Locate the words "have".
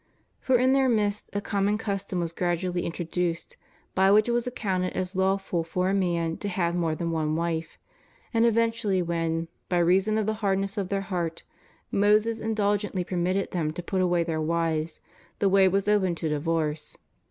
6.49-6.73